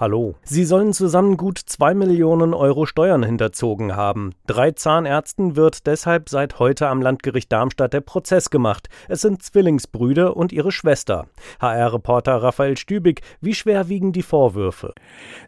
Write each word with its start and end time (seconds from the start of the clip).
Hallo. 0.00 0.34
Sie 0.44 0.64
sollen 0.64 0.94
zusammen 0.94 1.36
gut 1.36 1.58
zwei 1.58 1.92
Millionen 1.92 2.54
Euro 2.54 2.86
Steuern 2.86 3.22
hinterzogen 3.22 3.94
haben. 3.94 4.32
Drei 4.46 4.70
Zahnärzten 4.70 5.56
wird 5.56 5.86
deshalb 5.86 6.30
seit 6.30 6.58
heute 6.58 6.88
am 6.88 7.02
Landgericht 7.02 7.52
Darmstadt 7.52 7.92
der 7.92 8.00
Prozess 8.00 8.48
gemacht. 8.48 8.88
Es 9.08 9.20
sind 9.20 9.42
Zwillingsbrüder 9.42 10.38
und 10.38 10.52
ihre 10.52 10.72
Schwester. 10.72 11.26
HR-Reporter 11.60 12.42
Raphael 12.42 12.78
Stübig, 12.78 13.20
wie 13.42 13.52
schwer 13.52 13.90
wiegen 13.90 14.12
die 14.12 14.22
Vorwürfe? 14.22 14.94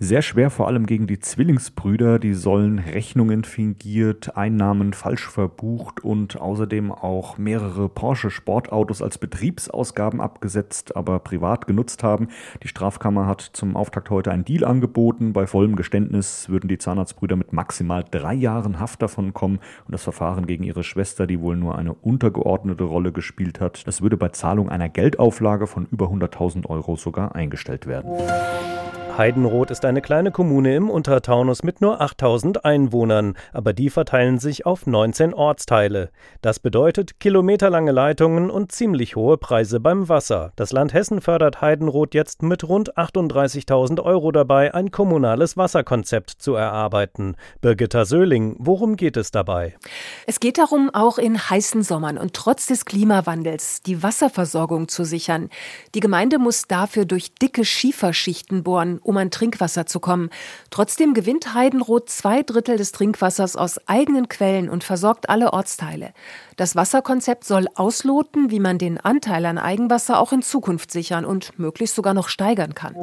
Sehr 0.00 0.20
schwer, 0.20 0.50
vor 0.50 0.66
allem 0.66 0.86
gegen 0.86 1.06
die 1.06 1.20
Zwillingsbrüder. 1.20 2.18
Die 2.18 2.34
sollen 2.34 2.80
Rechnungen 2.80 3.44
fingiert, 3.44 4.36
Einnahmen 4.36 4.94
falsch 4.94 5.28
verbucht 5.28 6.02
und 6.02 6.40
außerdem 6.40 6.90
auch 6.90 7.38
mehrere 7.38 7.88
Porsche 7.88 8.30
Sportautos 8.30 9.00
als 9.00 9.16
Betriebsausgaben 9.16 10.20
abgesetzt, 10.20 10.96
aber 10.96 11.20
privat 11.20 11.68
genutzt 11.68 12.02
haben. 12.02 12.26
Die 12.64 12.68
Straf 12.68 12.90
Strafkammer 12.90 13.26
hat 13.26 13.42
zum 13.52 13.76
Auftakt 13.76 14.10
heute 14.10 14.32
einen 14.40 14.44
Deal 14.46 14.64
angeboten. 14.64 15.32
Bei 15.32 15.46
vollem 15.46 15.76
Geständnis 15.76 16.48
würden 16.48 16.68
die 16.68 16.78
Zahnarztbrüder 16.78 17.36
mit 17.36 17.52
maximal 17.52 18.04
drei 18.10 18.34
Jahren 18.34 18.80
Haft 18.80 19.02
davon 19.02 19.34
kommen 19.34 19.58
und 19.86 19.92
das 19.92 20.02
Verfahren 20.02 20.46
gegen 20.46 20.64
ihre 20.64 20.82
Schwester, 20.82 21.26
die 21.26 21.40
wohl 21.40 21.56
nur 21.56 21.76
eine 21.76 21.92
untergeordnete 21.92 22.84
Rolle 22.84 23.12
gespielt 23.12 23.60
hat, 23.60 23.86
das 23.86 24.00
würde 24.00 24.16
bei 24.16 24.30
Zahlung 24.30 24.68
einer 24.70 24.88
Geldauflage 24.88 25.66
von 25.66 25.86
über 25.90 26.06
100.000 26.06 26.66
Euro 26.66 26.96
sogar 26.96 27.34
eingestellt 27.34 27.86
werden. 27.86 28.10
Heidenroth 29.20 29.70
ist 29.70 29.84
eine 29.84 30.00
kleine 30.00 30.30
Kommune 30.30 30.74
im 30.74 30.88
Untertaunus 30.88 31.62
mit 31.62 31.82
nur 31.82 32.00
8000 32.00 32.64
Einwohnern, 32.64 33.36
aber 33.52 33.74
die 33.74 33.90
verteilen 33.90 34.38
sich 34.38 34.64
auf 34.64 34.86
19 34.86 35.34
Ortsteile. 35.34 36.08
Das 36.40 36.58
bedeutet 36.58 37.20
kilometerlange 37.20 37.92
Leitungen 37.92 38.48
und 38.48 38.72
ziemlich 38.72 39.16
hohe 39.16 39.36
Preise 39.36 39.78
beim 39.78 40.08
Wasser. 40.08 40.54
Das 40.56 40.72
Land 40.72 40.94
Hessen 40.94 41.20
fördert 41.20 41.60
Heidenroth 41.60 42.14
jetzt 42.14 42.42
mit 42.42 42.66
rund 42.66 42.96
38.000 42.96 44.02
Euro 44.02 44.32
dabei, 44.32 44.72
ein 44.72 44.90
kommunales 44.90 45.54
Wasserkonzept 45.58 46.30
zu 46.30 46.54
erarbeiten. 46.54 47.36
Birgitta 47.60 48.06
Söhling, 48.06 48.56
worum 48.58 48.96
geht 48.96 49.18
es 49.18 49.30
dabei? 49.30 49.76
Es 50.26 50.40
geht 50.40 50.56
darum, 50.56 50.88
auch 50.94 51.18
in 51.18 51.38
heißen 51.38 51.82
Sommern 51.82 52.16
und 52.16 52.32
trotz 52.32 52.68
des 52.68 52.86
Klimawandels 52.86 53.82
die 53.82 54.02
Wasserversorgung 54.02 54.88
zu 54.88 55.04
sichern. 55.04 55.50
Die 55.94 56.00
Gemeinde 56.00 56.38
muss 56.38 56.62
dafür 56.62 57.04
durch 57.04 57.34
dicke 57.34 57.66
Schieferschichten 57.66 58.62
bohren, 58.62 58.98
um 59.10 59.16
an 59.18 59.30
Trinkwasser 59.30 59.84
zu 59.84 60.00
kommen. 60.00 60.30
Trotzdem 60.70 61.12
gewinnt 61.12 61.52
Heidenroth 61.52 62.08
zwei 62.08 62.42
Drittel 62.42 62.78
des 62.78 62.92
Trinkwassers 62.92 63.56
aus 63.56 63.78
eigenen 63.86 64.28
Quellen 64.28 64.70
und 64.70 64.84
versorgt 64.84 65.28
alle 65.28 65.52
Ortsteile. 65.52 66.12
Das 66.56 66.76
Wasserkonzept 66.76 67.44
soll 67.44 67.66
ausloten, 67.74 68.50
wie 68.50 68.60
man 68.60 68.78
den 68.78 68.98
Anteil 68.98 69.44
an 69.44 69.58
Eigenwasser 69.58 70.18
auch 70.18 70.32
in 70.32 70.42
Zukunft 70.42 70.92
sichern 70.92 71.24
und 71.24 71.58
möglichst 71.58 71.96
sogar 71.96 72.14
noch 72.14 72.28
steigern 72.28 72.74
kann. 72.74 72.94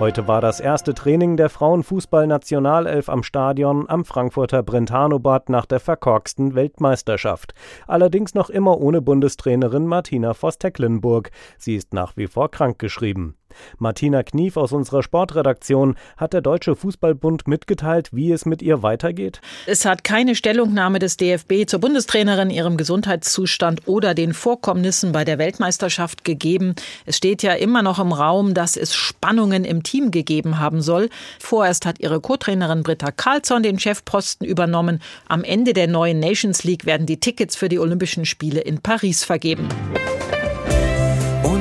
Heute 0.00 0.26
war 0.26 0.40
das 0.40 0.58
erste 0.58 0.92
Training 0.92 1.36
der 1.36 1.48
Frauenfußball-Nationalelf 1.48 3.08
am 3.08 3.22
Stadion 3.22 3.88
am 3.88 4.04
Frankfurter 4.04 4.64
Brentano-Bad 4.64 5.50
nach 5.50 5.66
der 5.66 5.78
verkorksten 5.78 6.56
Weltmeisterschaft. 6.56 7.54
Allerdings 7.86 8.34
noch 8.34 8.50
immer 8.50 8.80
ohne 8.80 9.00
Bundestrainerin 9.02 9.86
Martina 9.86 10.34
Voss-Tecklenburg. 10.34 11.30
Sie 11.58 11.76
ist 11.76 11.94
nach 11.94 12.16
wie 12.16 12.26
vor 12.26 12.50
krankgeschrieben. 12.50 13.36
Martina 13.78 14.22
Knief 14.22 14.56
aus 14.56 14.72
unserer 14.72 15.02
Sportredaktion 15.02 15.96
hat 16.16 16.32
der 16.32 16.40
Deutsche 16.40 16.76
Fußballbund 16.76 17.48
mitgeteilt, 17.48 18.10
wie 18.12 18.32
es 18.32 18.46
mit 18.46 18.62
ihr 18.62 18.82
weitergeht. 18.82 19.40
Es 19.66 19.84
hat 19.84 20.04
keine 20.04 20.34
Stellungnahme 20.34 20.98
des 20.98 21.16
DFB 21.16 21.66
zur 21.66 21.80
Bundestrainerin, 21.80 22.50
ihrem 22.50 22.76
Gesundheitszustand 22.76 23.82
oder 23.86 24.14
den 24.14 24.34
Vorkommnissen 24.34 25.12
bei 25.12 25.24
der 25.24 25.38
Weltmeisterschaft 25.38 26.24
gegeben. 26.24 26.74
Es 27.06 27.16
steht 27.16 27.42
ja 27.42 27.52
immer 27.54 27.82
noch 27.82 27.98
im 27.98 28.12
Raum, 28.12 28.54
dass 28.54 28.76
es 28.76 28.94
Spannungen 28.94 29.64
im 29.64 29.82
Team 29.82 30.10
gegeben 30.10 30.58
haben 30.58 30.82
soll. 30.82 31.08
Vorerst 31.38 31.86
hat 31.86 32.00
ihre 32.00 32.20
Co-Trainerin 32.20 32.82
Britta 32.82 33.10
Karlsson 33.10 33.62
den 33.62 33.78
Chefposten 33.78 34.46
übernommen. 34.46 35.00
Am 35.28 35.44
Ende 35.44 35.72
der 35.72 35.88
neuen 35.88 36.20
Nations 36.20 36.64
League 36.64 36.86
werden 36.86 37.06
die 37.06 37.20
Tickets 37.20 37.56
für 37.56 37.68
die 37.68 37.78
Olympischen 37.78 38.24
Spiele 38.26 38.60
in 38.60 38.80
Paris 38.80 39.24
vergeben. 39.24 39.68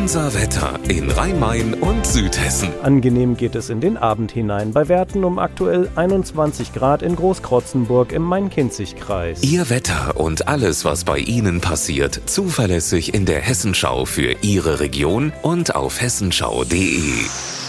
Unser 0.03 0.33
Wetter 0.33 0.77
in 0.89 1.09
Rhein-Main 1.09 1.75
und 1.75 2.05
Südhessen. 2.05 2.67
Angenehm 2.83 3.37
geht 3.37 3.55
es 3.55 3.69
in 3.69 3.79
den 3.79 3.95
Abend 3.95 4.33
hinein. 4.33 4.73
Bei 4.73 4.89
Werten 4.89 5.23
um 5.23 5.39
aktuell 5.39 5.87
21 5.95 6.73
Grad 6.73 7.01
in 7.01 7.15
Großkrotzenburg 7.15 8.11
im 8.11 8.23
Main-Kinzig-Kreis. 8.23 9.41
Ihr 9.43 9.69
Wetter 9.69 10.19
und 10.19 10.49
alles, 10.49 10.83
was 10.83 11.05
bei 11.05 11.19
Ihnen 11.19 11.61
passiert, 11.61 12.19
zuverlässig 12.25 13.13
in 13.13 13.25
der 13.25 13.39
Hessenschau 13.39 14.03
für 14.03 14.35
Ihre 14.41 14.81
Region 14.81 15.31
und 15.41 15.73
auf 15.73 16.01
hessenschau.de. 16.01 17.62